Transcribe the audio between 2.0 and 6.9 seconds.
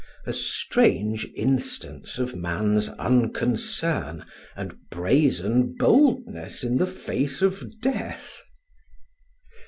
of man's unconcern and brazen boldness in the